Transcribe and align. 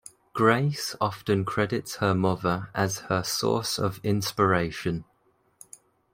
Grace 0.33 0.95
often 0.99 1.45
credits 1.45 1.97
her 1.97 2.15
mother 2.15 2.71
as 2.73 3.01
her 3.01 3.21
source 3.21 3.77
of 3.77 3.99
inspiration. 4.03 5.05